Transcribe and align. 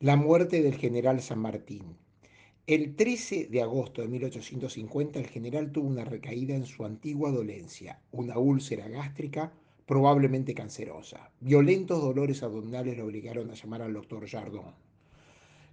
La 0.00 0.16
muerte 0.16 0.60
del 0.60 0.74
general 0.74 1.22
San 1.22 1.38
Martín. 1.38 1.96
El 2.66 2.96
13 2.96 3.46
de 3.46 3.62
agosto 3.62 4.02
de 4.02 4.08
1850 4.08 5.18
el 5.18 5.26
general 5.26 5.72
tuvo 5.72 5.88
una 5.88 6.04
recaída 6.04 6.54
en 6.54 6.66
su 6.66 6.84
antigua 6.84 7.30
dolencia, 7.30 8.02
una 8.12 8.36
úlcera 8.36 8.88
gástrica 8.88 9.54
probablemente 9.86 10.52
cancerosa. 10.52 11.30
Violentos 11.40 12.02
dolores 12.02 12.42
abdominales 12.42 12.98
lo 12.98 13.06
obligaron 13.06 13.50
a 13.50 13.54
llamar 13.54 13.80
al 13.80 13.94
doctor 13.94 14.28
Jardon. 14.28 14.74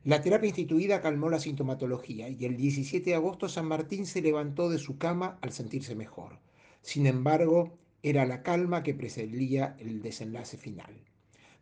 La 0.06 0.22
terapia 0.22 0.48
instituida 0.48 1.02
calmó 1.02 1.30
la 1.30 1.40
sintomatología 1.40 2.30
y 2.30 2.46
el 2.46 2.56
17 2.56 3.10
de 3.10 3.16
agosto 3.18 3.50
San 3.50 3.66
Martín 3.66 4.06
se 4.06 4.22
levantó 4.22 4.70
de 4.70 4.80
su 4.80 4.98
cama 4.98 5.38
al 5.42 5.52
sentirse 5.52 5.96
mejor. 5.96 6.40
Sin 6.82 7.08
embargo, 7.08 7.78
era 8.04 8.26
la 8.26 8.42
calma 8.42 8.84
que 8.84 8.94
precedía 8.94 9.76
el 9.80 10.02
desenlace 10.02 10.56
final. 10.56 10.96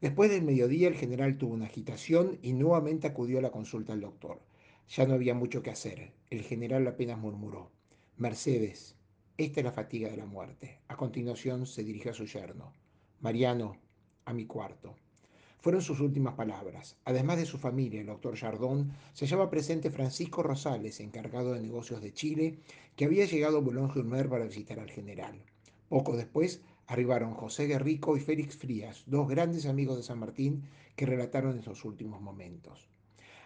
Después 0.01 0.31
del 0.31 0.41
mediodía 0.41 0.87
el 0.87 0.95
general 0.95 1.37
tuvo 1.37 1.53
una 1.53 1.67
agitación 1.67 2.39
y 2.41 2.53
nuevamente 2.53 3.05
acudió 3.05 3.37
a 3.37 3.43
la 3.43 3.51
consulta 3.51 3.93
del 3.93 4.01
doctor. 4.01 4.41
Ya 4.89 5.05
no 5.05 5.13
había 5.13 5.35
mucho 5.35 5.61
que 5.61 5.69
hacer. 5.69 6.11
El 6.31 6.41
general 6.41 6.87
apenas 6.87 7.19
murmuró. 7.19 7.69
Mercedes, 8.17 8.95
esta 9.37 9.59
es 9.59 9.63
la 9.63 9.71
fatiga 9.71 10.09
de 10.09 10.17
la 10.17 10.25
muerte. 10.25 10.79
A 10.87 10.97
continuación 10.97 11.67
se 11.67 11.83
dirigió 11.83 12.09
a 12.09 12.15
su 12.15 12.25
yerno. 12.25 12.73
Mariano, 13.19 13.77
a 14.25 14.33
mi 14.33 14.47
cuarto. 14.47 14.95
Fueron 15.59 15.83
sus 15.83 15.99
últimas 15.99 16.33
palabras. 16.33 16.97
Además 17.05 17.37
de 17.37 17.45
su 17.45 17.59
familia, 17.59 18.01
el 18.01 18.07
doctor 18.07 18.35
Jardón, 18.35 18.93
se 19.13 19.25
hallaba 19.25 19.51
presente 19.51 19.91
Francisco 19.91 20.41
Rosales, 20.41 20.99
encargado 20.99 21.53
de 21.53 21.61
negocios 21.61 22.01
de 22.01 22.11
Chile, 22.11 22.57
que 22.95 23.05
había 23.05 23.25
llegado 23.25 23.59
a 23.59 23.61
Boulogne-Bilmer 23.61 24.29
para 24.29 24.45
visitar 24.45 24.79
al 24.79 24.89
general. 24.89 25.43
Poco 25.89 26.17
después 26.17 26.61
arribaron 26.87 27.33
José 27.33 27.67
Guerrico 27.67 28.17
y 28.17 28.19
Félix 28.19 28.57
Frías, 28.57 29.03
dos 29.05 29.27
grandes 29.27 29.65
amigos 29.65 29.97
de 29.97 30.03
San 30.03 30.19
Martín 30.19 30.63
que 30.95 31.05
relataron 31.05 31.55
en 31.55 31.63
sus 31.63 31.85
últimos 31.85 32.21
momentos. 32.21 32.89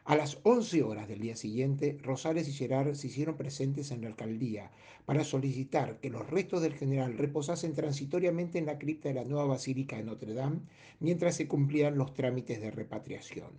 A 0.06 0.16
las 0.16 0.38
11 0.44 0.84
horas 0.84 1.08
del 1.08 1.20
día 1.20 1.36
siguiente, 1.36 1.98
Rosales 2.04 2.48
y 2.48 2.54
Gerard 2.54 2.94
se 2.94 3.08
hicieron 3.08 3.38
presentes 3.38 3.90
en 3.90 4.02
la 4.02 4.08
alcaldía 4.08 4.70
para 5.06 5.24
solicitar 5.24 6.00
que 6.00 6.12
los 6.12 6.30
restos 6.30 6.62
del 6.62 6.76
general 6.76 7.18
reposasen 7.18 7.74
transitoriamente 7.74 8.60
en 8.60 8.68
la 8.68 8.78
cripta 8.78 9.10
de 9.10 9.16
la 9.16 9.24
nueva 9.24 9.46
Basílica 9.46 9.96
de 9.96 10.04
Notre 10.04 10.36
Dame 10.36 10.60
mientras 11.00 11.36
se 11.36 11.48
cumplían 11.48 11.98
los 11.98 12.14
trámites 12.14 12.62
de 12.62 12.70
repatriación. 12.70 13.50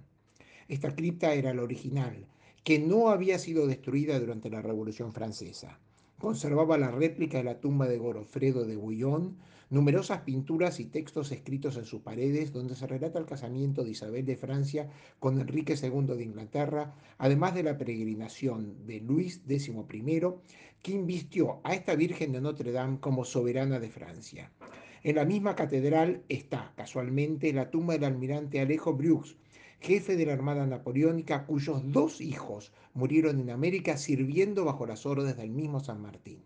Esta 0.68 0.94
cripta 0.94 1.34
era 1.34 1.52
la 1.52 1.64
original, 1.64 2.28
que 2.62 2.78
no 2.78 3.08
había 3.10 3.40
sido 3.40 3.66
destruida 3.66 4.20
durante 4.20 4.48
la 4.48 4.62
Revolución 4.62 5.12
Francesa. 5.12 5.80
Conservaba 6.18 6.78
la 6.78 6.90
réplica 6.90 7.38
de 7.38 7.44
la 7.44 7.60
tumba 7.60 7.86
de 7.86 7.98
Gorofredo 7.98 8.64
de 8.64 8.76
Bouillon, 8.76 9.36
numerosas 9.68 10.22
pinturas 10.22 10.80
y 10.80 10.86
textos 10.86 11.30
escritos 11.30 11.76
en 11.76 11.84
sus 11.84 12.00
paredes 12.00 12.52
donde 12.52 12.74
se 12.74 12.86
relata 12.86 13.18
el 13.18 13.26
casamiento 13.26 13.84
de 13.84 13.90
Isabel 13.90 14.24
de 14.24 14.36
Francia 14.36 14.88
con 15.18 15.38
Enrique 15.38 15.74
II 15.74 16.16
de 16.16 16.22
Inglaterra, 16.22 16.94
además 17.18 17.54
de 17.54 17.64
la 17.64 17.76
peregrinación 17.76 18.86
de 18.86 19.00
Luis 19.00 19.42
XI, 19.46 19.74
quien 20.82 21.06
vistió 21.06 21.60
a 21.64 21.74
esta 21.74 21.94
Virgen 21.94 22.32
de 22.32 22.40
Notre 22.40 22.72
Dame 22.72 22.98
como 22.98 23.24
soberana 23.24 23.78
de 23.78 23.90
Francia. 23.90 24.50
En 25.02 25.16
la 25.16 25.24
misma 25.24 25.54
catedral 25.54 26.22
está, 26.28 26.72
casualmente, 26.76 27.52
la 27.52 27.70
tumba 27.70 27.94
del 27.94 28.04
almirante 28.04 28.60
Alejo 28.60 28.94
Brux, 28.94 29.36
jefe 29.80 30.16
de 30.16 30.26
la 30.26 30.32
Armada 30.32 30.66
Napoleónica, 30.66 31.46
cuyos 31.46 31.82
dos 31.92 32.20
hijos 32.20 32.72
murieron 32.94 33.40
en 33.40 33.50
América 33.50 33.96
sirviendo 33.96 34.64
bajo 34.64 34.86
las 34.86 35.06
órdenes 35.06 35.36
del 35.36 35.50
mismo 35.50 35.80
San 35.80 36.00
Martín. 36.00 36.42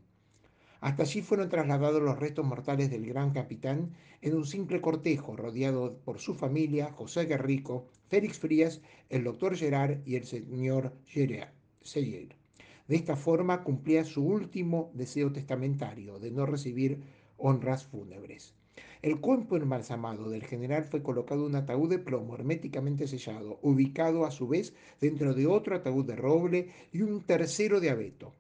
Hasta 0.81 1.03
allí 1.03 1.21
fueron 1.21 1.51
trasladados 1.51 2.03
los 2.03 2.19
restos 2.19 2.45
mortales 2.45 2.91
del 2.91 3.07
gran 3.07 3.33
capitán 3.33 3.93
en 4.23 4.35
un 4.35 4.47
simple 4.47 4.81
cortejo 4.81 5.37
rodeado 5.37 5.99
por 6.05 6.19
su 6.19 6.35
familia, 6.35 6.91
José 6.93 7.27
Guerrico, 7.27 7.87
Félix 8.09 8.39
Frías, 8.39 8.81
el 9.11 9.25
doctor 9.25 9.57
Gerard 9.57 10.01
y 10.07 10.17
el 10.17 10.25
señor 10.25 10.97
Seyer. 11.83 12.37
De 12.89 12.97
esta 12.97 13.15
forma 13.15 13.63
cumplía 13.63 14.05
su 14.05 14.25
último 14.25 14.91
deseo 14.95 15.33
testamentario 15.33 16.19
de 16.19 16.31
no 16.31 16.47
recibir 16.47 17.03
honras 17.37 17.85
fúnebres. 17.85 18.55
El 19.03 19.21
cuerpo 19.21 19.57
embalsamado 19.57 20.29
del 20.29 20.45
general 20.45 20.85
fue 20.85 21.03
colocado 21.03 21.43
en 21.43 21.49
un 21.49 21.57
ataúd 21.57 21.89
de 21.89 21.99
plomo 21.99 22.35
herméticamente 22.35 23.07
sellado, 23.07 23.59
ubicado 23.63 24.27
a 24.27 24.31
su 24.31 24.47
vez 24.47 24.75
dentro 25.01 25.35
de 25.35 25.47
otro 25.47 25.75
ataúd 25.77 26.05
de 26.05 26.17
roble 26.17 26.69
y 26.93 27.03
un 27.03 27.23
tercero 27.23 27.81
de 27.81 27.91
abeto. 27.91 28.33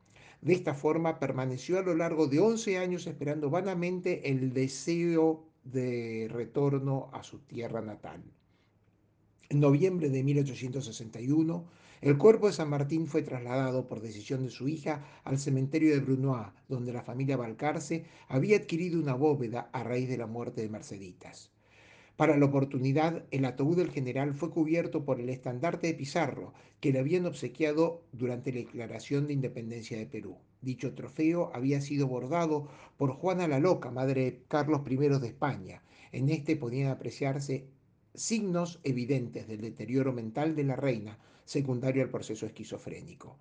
De 0.43 0.55
esta 0.55 0.75
forma 0.75 1.19
permaneció 1.19 1.78
a 1.78 1.83
lo 1.83 1.95
largo 1.95 2.27
de 2.27 2.41
11 2.41 2.78
años 2.78 3.06
esperando 3.06 3.51
vanamente 3.51 4.31
el 4.31 4.53
deseo 4.53 5.45
de 5.65 6.28
retorno 6.31 7.11
a 7.12 7.22
su 7.22 7.39
tierra 7.41 7.81
natal. 7.81 8.22
En 9.50 9.59
noviembre 9.59 10.11
de 10.11 10.22
1861, 10.22 11.65
el 12.03 12.19
cuerpo 12.19 12.47
de 12.47 12.53
San 12.53 12.71
Martín 12.71 13.09
fue 13.09 13.22
trasladado 13.22 13.88
por 13.88 14.00
decisión 14.00 14.44
de 14.44 14.50
su 14.50 14.69
hija 14.69 15.05
al 15.25 15.41
cementerio 15.41 15.93
de 15.93 15.99
Brunois, 15.99 16.47
donde 16.69 16.93
la 16.93 17.03
familia 17.03 17.37
Balcarce 17.37 18.05
había 18.28 18.59
adquirido 18.59 19.00
una 19.00 19.15
bóveda 19.15 19.69
a 19.72 19.83
raíz 19.83 20.09
de 20.09 20.19
la 20.19 20.28
muerte 20.28 20.60
de 20.60 20.69
Merceditas. 20.69 21.50
Para 22.16 22.37
la 22.37 22.47
oportunidad, 22.47 23.25
el 23.33 23.44
ataúd 23.44 23.78
del 23.78 23.91
general 23.91 24.34
fue 24.34 24.50
cubierto 24.50 25.05
por 25.05 25.21
el 25.21 25.28
estandarte 25.28 25.89
de 25.89 25.94
Pizarro, 25.94 26.55
que 26.78 26.93
le 26.93 27.00
habían 27.00 27.27
obsequiado 27.27 28.05
durante 28.12 28.53
la 28.53 28.60
declaración 28.60 29.27
de 29.27 29.33
independencia 29.33 29.99
de 29.99 30.06
Perú. 30.06 30.37
Dicho 30.60 30.94
trofeo 30.94 31.50
había 31.53 31.81
sido 31.81 32.06
bordado 32.06 32.69
por 32.97 33.10
Juana 33.15 33.49
la 33.49 33.59
Loca, 33.59 33.91
madre 33.91 34.25
de 34.27 34.43
Carlos 34.47 34.83
I 34.89 34.97
de 34.97 35.27
España. 35.27 35.83
En 36.12 36.28
este 36.28 36.55
podían 36.55 36.93
apreciarse 36.93 37.66
signos 38.15 38.81
evidentes 38.82 39.47
del 39.47 39.60
deterioro 39.60 40.12
mental 40.12 40.54
de 40.54 40.65
la 40.65 40.76
reina, 40.76 41.19
secundario 41.44 42.03
al 42.03 42.10
proceso 42.10 42.47
esquizofrénico. 42.47 43.37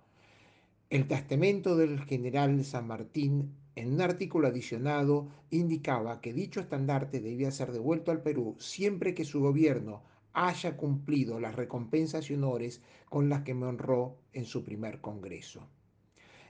El 0.90 1.06
testamento 1.06 1.76
del 1.76 2.00
general 2.00 2.64
San 2.64 2.86
Martín, 2.86 3.54
en 3.76 3.94
un 3.94 4.00
artículo 4.00 4.48
adicionado, 4.48 5.28
indicaba 5.50 6.20
que 6.20 6.32
dicho 6.32 6.60
estandarte 6.60 7.20
debía 7.20 7.50
ser 7.52 7.72
devuelto 7.72 8.10
al 8.10 8.22
Perú 8.22 8.56
siempre 8.58 9.14
que 9.14 9.24
su 9.24 9.40
gobierno 9.40 10.02
haya 10.32 10.76
cumplido 10.76 11.38
las 11.40 11.54
recompensas 11.54 12.30
y 12.30 12.34
honores 12.34 12.80
con 13.08 13.28
las 13.28 13.42
que 13.42 13.54
me 13.54 13.66
honró 13.66 14.16
en 14.32 14.44
su 14.44 14.64
primer 14.64 15.00
congreso. 15.00 15.68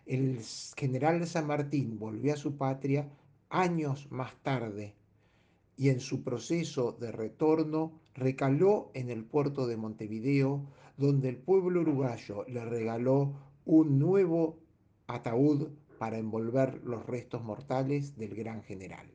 El 0.06 0.41
general 0.76 1.26
San 1.26 1.47
Martín 1.47 1.98
volvió 1.98 2.34
a 2.34 2.38
su 2.38 2.56
patria 2.56 3.08
años 3.50 4.10
más 4.10 4.34
tarde 4.42 4.94
y 5.81 5.89
en 5.89 6.01
su 6.01 6.23
proceso 6.23 6.93
de 6.93 7.11
retorno 7.11 8.03
recaló 8.13 8.91
en 8.93 9.09
el 9.09 9.25
puerto 9.25 9.67
de 9.67 9.79
Montevideo 9.79 10.67
donde 10.99 11.31
el 11.31 11.39
pueblo 11.39 11.81
uruguayo 11.81 12.45
le 12.49 12.63
regaló 12.67 13.33
un 13.65 13.99
nuevo 13.99 14.59
ataúd 15.07 15.69
para 15.99 16.19
envolver 16.19 16.83
los 16.85 17.07
restos 17.07 17.43
mortales 17.43 18.19
del 18.19 18.35
gran 18.35 18.63
general. 18.63 19.07